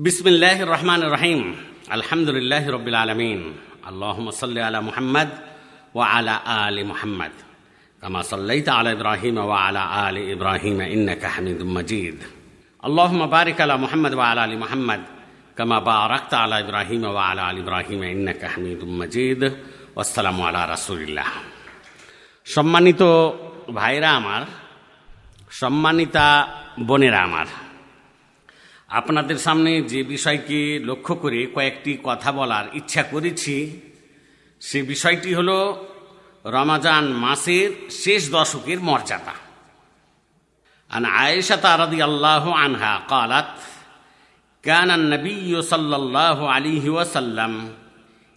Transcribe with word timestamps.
بسم 0.00 0.27
الله 0.27 0.63
الرحمن 0.63 1.03
الرحيم 1.03 1.55
الحمد 1.91 2.29
لله 2.29 2.69
رب 2.71 2.87
العالمين 2.87 3.53
اللهم 3.89 4.31
صل 4.31 4.57
على 4.57 4.81
محمد 4.81 5.29
وعلى 5.93 6.39
ال 6.47 6.87
محمد 6.87 7.31
كما 8.01 8.21
صليت 8.21 8.69
على 8.69 8.91
ابراهيم 8.91 9.37
وعلى 9.37 10.09
ال 10.09 10.31
ابراهيم 10.31 10.81
انك 10.81 11.25
حميد 11.25 11.61
مجيد 11.61 12.23
اللهم 12.85 13.25
بارك 13.25 13.61
على 13.61 13.77
محمد 13.77 14.13
وعلى 14.13 14.45
ال 14.45 14.59
محمد 14.59 15.01
كما 15.57 15.79
باركت 15.79 16.33
على 16.33 16.59
ابراهيم 16.59 17.03
وعلى 17.03 17.51
ال 17.51 17.57
ابراهيم 17.63 18.03
انك 18.03 18.45
حميد 18.45 18.83
مجيد 18.83 19.41
والسلام 19.95 20.41
على 20.41 20.61
رسول 20.73 20.99
الله 21.01 21.27
সম্মানিত 22.55 23.01
ভাইরা 23.77 24.09
আমার 24.19 24.41
সম্মানিতা 25.61 26.25
বোনেরা 26.79 27.19
আমার 27.27 27.47
আপনাদের 28.90 29.38
সামনে 29.38 29.72
যে 29.92 30.00
বিষয়কে 30.04 30.60
লক্ষ্য 30.88 31.14
করে 31.22 31.40
কয়েকটি 31.54 31.92
কথা 32.04 32.30
বলার 32.32 32.66
ইচ্ছা 32.78 33.02
করেছি 33.12 33.56
সে 34.62 34.78
বিষয়টি 34.82 35.30
হল 35.34 35.50
রমাজান 36.46 37.04
মাসের 37.24 37.70
শেষ 38.02 38.22
দশকের 38.30 38.80
মর্যাদা 38.80 39.36
عن 40.90 41.04
عائشة 41.06 41.64
رضي 41.76 42.04
الله 42.04 42.44
عنها 42.56 42.92
قالت 42.98 43.54
كان 44.64 44.90
النبي 44.90 45.62
صلى 45.62 45.96
الله 45.96 46.38
عليه 46.50 46.90
وسلم 46.90 47.52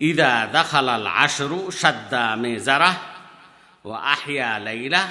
إذا 0.00 0.32
دخل 0.46 0.88
العشر 0.90 1.70
شد 1.70 2.12
ميزره 2.14 2.96
وأحيا 3.84 4.58
ليله 4.58 5.08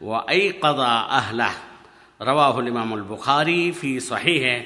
وأيقظ 0.00 0.80
أهله 1.20 1.54
رواه 2.20 2.60
الإمام 2.60 2.94
البخاري 2.94 3.72
في 3.72 4.00
صحيحه 4.02 4.64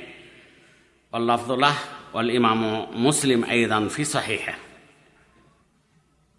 واللفظ 1.12 1.52
له 1.54 1.76
والإمام 2.14 2.86
مسلم 2.96 3.44
أيضا 3.46 3.88
في 3.88 4.04
صحيحه 4.06 4.54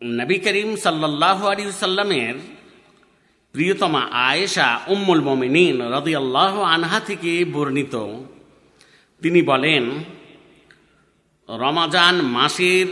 নবী 0.01 0.37
করিম 0.45 0.69
সাল্লাহ 0.85 1.39
আলী 1.51 1.63
সাল্লামের 1.85 2.35
প্রিয়তমা 3.55 4.01
আয়েশা 4.27 4.67
উম্মুল 4.87 5.21
মমিনিন 5.29 5.75
রদিয়াল্লাহ 5.95 6.53
আনহা 6.73 6.99
থেকে 7.09 7.31
বর্ণিত 7.45 7.95
তিনি 9.21 9.39
বলেন 9.41 9.83
রমাজান 11.49 12.15
মাসের 12.35 12.87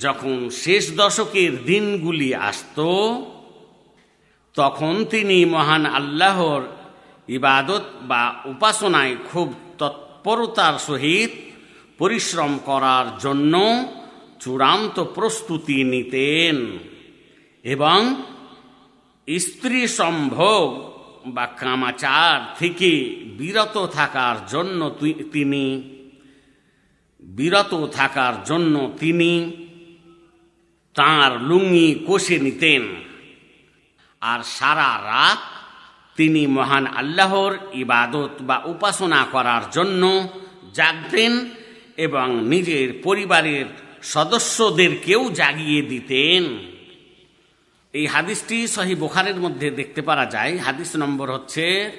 যখন 0.00 0.36
শেষ 0.64 0.84
দশকের 1.02 1.52
দিনগুলি 1.70 2.30
আসত 2.50 2.78
তখন 4.56 4.94
তিনি 5.12 5.38
মহান 5.54 5.82
আল্লাহর 5.98 6.62
ইবাদত 7.29 7.83
বা 8.01 8.41
উপাসনায় 8.45 9.15
খুব 9.31 9.53
তৎপরতার 9.77 10.79
সহিত 10.79 11.31
পরিশ্রম 11.97 12.59
করার 12.65 13.17
জন্য 13.17 13.53
চূড়ান্ত 14.39 15.03
প্রস্তুতি 15.03 15.83
নিতেন। 15.83 16.79
এবং 17.63 18.23
স্ত্রী 19.39 19.87
সম্ভোগ 19.87 20.89
বা 21.27 21.45
কামাচার 21.45 22.55
থেকে 22.59 22.89
বিরত 23.37 23.85
থাকার 23.85 24.45
জন্য 24.45 24.89
তিনি, 25.31 25.65
বিরত 27.19 27.87
থাকার 27.91 28.43
জন্য 28.43 28.93
তিনি 28.99 29.31
তাঁর 30.95 31.41
লুঙ্গি 31.41 32.05
কষে 32.07 32.39
নিতেন। 32.39 32.83
আর 34.21 34.39
সারা 34.43 35.01
রাত 35.05 35.58
তিনি 36.19 36.47
মহান 36.47 36.87
আল্লাহর 36.87 37.57
ইবাদত 37.73 38.29
বা 38.41 38.61
উপাসনা 38.65 39.25
করার 39.31 39.61
জন্য 39.71 40.27
জাগতেন 40.73 41.49
এবং 41.97 42.47
নিজের 42.47 42.99
পরিবারের 43.03 43.65
সদস্যদেরকেও 44.03 45.31
জাগিয়ে 45.31 45.81
দিতেন। 45.81 46.43
এই 47.93 48.05
হাদিসটি 48.07 48.67
সহি 48.67 48.95
বোখারের 48.95 49.35
মধ্যে 49.35 49.71
দেখতে 49.71 50.01
পারা 50.01 50.25
যায়। 50.25 50.57
হাদিস 50.57 50.95
নম্বর 50.95 51.31
হচ্ছে 51.31 51.91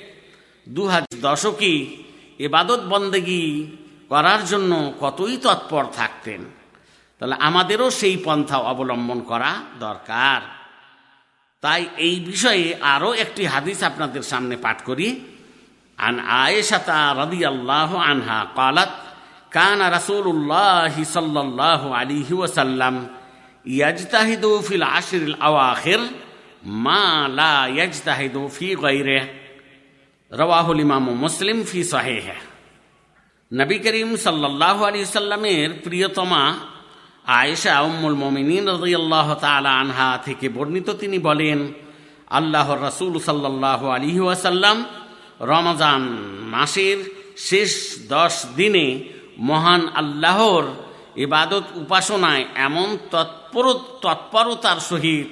দু 0.69 0.87
হাজার 0.87 1.21
দশকই 1.21 1.97
এবাদত 2.39 2.81
বন্দেগি 2.81 3.77
করার 4.09 4.45
জন্য 4.47 4.93
কতই 5.01 5.37
তৎপর 5.37 5.85
থাকতেন। 5.85 6.45
তাহলে 7.19 7.35
আমাদেরও 7.35 7.91
সেই 7.91 8.17
পন্থা 8.17 8.59
অবলম্বন 8.59 9.21
করা 9.21 9.63
দরকার। 9.79 10.60
তাই 11.61 11.87
এই 11.97 12.21
বিষয়ে 12.21 12.67
আরও 12.95 13.11
একটি 13.15 13.43
হাদিস 13.45 13.83
আপনাদের 13.83 14.23
সামনে 14.23 14.57
পাঠ 14.57 14.79
করি। 14.85 15.09
আন 15.99 16.15
আয়েশাতা 16.21 17.15
রদি 17.19 17.41
আল্লাহ 17.45 17.91
আনহা 17.97 18.39
কালাত, 18.57 18.93
কানা 19.51 19.91
রাসূলুল্লাহ 19.91 20.95
সাল্লাল্লাহু 21.05 21.87
আলাইহি 21.93 22.35
ওয়াসাল্লাম 22.35 22.95
ইয়াজতাহিদু 23.67 24.51
ফিল 24.67 24.83
আশরিল 24.83 25.37
আওয়াখির 25.41 26.01
মা 26.65 27.29
লা 27.29 27.55
ইয়াজতাহিদু 27.77 28.49
ফি 28.49 28.77
গায়রিহি। 28.77 29.29
রাওয়াহুল 30.31 30.81
ইমাম 30.81 31.05
মুসলিম 31.25 31.59
ফি 31.63 31.85
সহিহ। 31.85 32.27
নবী 33.53 33.77
করিম 33.79 34.11
সাল্লাল্লাহু 34.17 34.81
আলাইহি 34.85 35.05
সাল্লামের 35.05 35.69
প্রিয়তমা 35.85 36.43
আয়েশা 37.27 37.81
উম্মুল 37.81 38.15
মমিনিন 38.15 38.69
রদিয়াল্লাহ 38.69 39.35
তালা 39.35 39.73
আনহা 39.81 40.19
থেকে 40.25 40.49
বর্ণিত 40.49 40.91
তিনি 40.91 41.19
বলেন, 41.19 41.73
আল্লাহর 42.27 42.83
রাসুল 42.83 43.19
সাল্লাহ 43.19 43.87
আলী 43.89 44.21
ওয়াসাল্লাম 44.21 44.85
রমজান 45.41 46.03
মাসের 46.51 46.99
শেষ 47.37 47.99
দশ 48.09 48.47
দিনে 48.57 49.05
মহান 49.39 49.89
আল্লাহর 49.95 50.65
ইবাদত 51.17 51.63
উপাসনায় 51.75 52.45
এমন 52.55 52.99
তৎপর 53.11 53.73
তৎপরতার 54.03 54.81
সহিত 54.81 55.27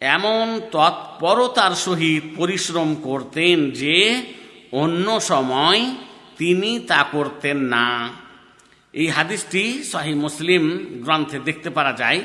এমন 0.00 0.60
তৎপরতার 0.72 1.74
সহিত 1.74 2.22
পরিশ্রম 2.36 2.94
করতেন 2.94 3.70
যে 3.70 4.22
অন্য 4.72 5.20
সময় 5.20 5.94
তিনি 6.38 6.80
তা 6.80 7.04
করতেন 7.12 7.56
না। 7.56 8.08
এই 8.94 9.08
হাদিসটি 9.08 9.62
শাহী 9.82 10.14
মুসলিম 10.14 10.62
গ্রন্থে 11.04 11.38
দেখতে 11.38 11.70
পারা 11.70 11.92
যায়। 11.92 12.20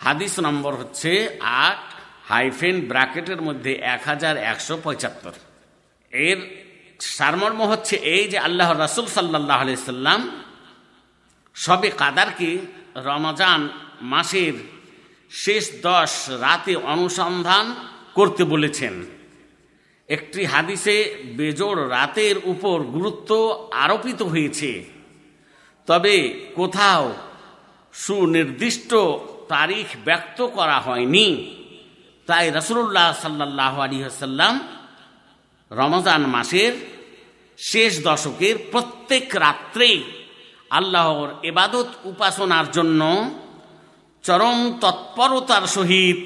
হাদিস 0.00 0.34
নম্বর 0.38 0.72
হচ্ছে 0.74 1.10
আট 1.40 1.82
হাইফেন 2.28 2.76
ব্র্যাকেটের 2.80 3.40
মধ্যে 3.42 3.72
এক 3.94 4.02
হাজার 4.04 4.36
একশো 4.36 4.74
পঁচাত্তর। 4.84 5.34
এর 6.12 6.38
সারমর্ম 7.00 7.60
হচ্ছে 7.62 7.96
এই 7.96 8.24
যে 8.28 8.38
আল্লাহ 8.38 8.68
রাসুল 8.72 9.06
সাল্লাহ 9.06 9.60
সাল্লাম 9.90 10.20
সবে 11.54 11.90
কাদারকে 11.90 12.50
রমজান 12.96 13.60
মাসের 14.02 14.54
শেষ 15.30 15.64
দশ 15.82 16.12
রাতে 16.40 16.74
অনুসন্ধান 16.94 17.66
করতে 18.14 18.42
বলেছেন। 18.44 18.94
একটি 20.08 20.44
হাদিসে 20.44 20.96
বেজোড় 21.36 21.88
রাতের 21.88 22.36
উপর 22.44 22.76
গুরুত্ব 22.82 23.30
আরোপিত 23.72 24.22
হয়েছে। 24.22 24.95
তবে 25.86 26.46
কোথাও 26.54 27.14
সুনির্দিষ্ট 27.92 28.94
তারিখ 29.48 29.86
ব্যক্ত 30.04 30.46
করা 30.46 30.80
হয়নি। 30.80 31.28
তাই 32.26 32.50
রসুল্লাহ 32.54 33.12
সাল্লাহ 33.22 33.80
আলী 33.80 34.02
হাসাল্লাম 34.02 34.54
রমজান 35.70 36.22
মাসের 36.26 36.72
শেষ 37.58 38.04
দশকের 38.04 38.56
প্রত্যেক 38.70 39.36
রাত্রে 39.36 40.02
আল্লাহর 40.70 41.28
এবাদত 41.42 41.88
উপাসনার 42.04 42.70
জন্য 42.70 43.30
চরম 44.22 44.78
তৎপরতার 44.80 45.66
সহিত 45.66 46.18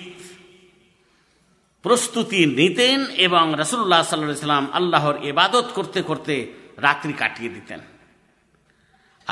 প্রস্তুতি 1.82 2.46
নিতেন 2.46 3.06
এবং 3.06 3.54
রসুল্লাহ 3.58 4.02
সাল্লাহ 4.02 4.34
সাল্লাম 4.34 4.68
আল্লাহর 4.72 5.16
এবাদত 5.22 5.66
করতে 5.74 6.02
করতে 6.02 6.34
রাত্রি 6.76 7.12
কাটিয়ে 7.12 7.50
দিতেন। 7.50 7.80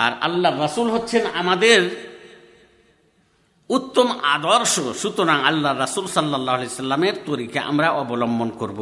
আর 0.05 0.13
আল্লাহ 0.27 0.51
রাসুল 0.65 0.87
হচ্ছেন 0.95 1.23
আমাদের 1.41 1.81
উত্তম 3.71 4.09
আদর্শ। 4.35 4.75
সুতরাং 5.03 5.39
আল্লাহ 5.51 5.73
রাসুল 5.85 6.05
সাল্লাহ 6.17 6.59
সাল্লামের 6.81 7.17
তরিকে 7.27 7.59
আমরা 7.71 7.89
অবলম্বন 8.03 8.51
করব। 8.61 8.81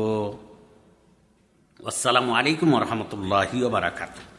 আসসালামু 1.81 2.31
আলাইকুম 2.39 2.71
রহমতুল্লাহ 2.85 3.51
বারাকাতু 3.75 4.36